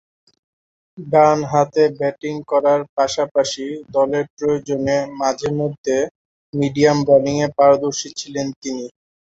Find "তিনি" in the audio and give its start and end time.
8.61-8.85